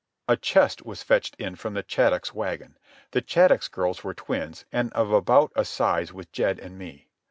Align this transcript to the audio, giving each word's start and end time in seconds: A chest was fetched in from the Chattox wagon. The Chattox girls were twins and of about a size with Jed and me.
A 0.27 0.35
chest 0.35 0.83
was 0.83 1.03
fetched 1.03 1.35
in 1.35 1.55
from 1.55 1.75
the 1.75 1.83
Chattox 1.83 2.33
wagon. 2.33 2.75
The 3.11 3.21
Chattox 3.21 3.67
girls 3.67 4.03
were 4.03 4.15
twins 4.15 4.65
and 4.71 4.91
of 4.93 5.11
about 5.11 5.51
a 5.55 5.63
size 5.63 6.11
with 6.11 6.31
Jed 6.31 6.57
and 6.57 6.75
me. 6.75 7.07